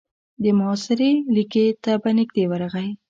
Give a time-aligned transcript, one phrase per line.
[0.43, 2.89] د محاصرې ليکې ته به نږدې ورغی.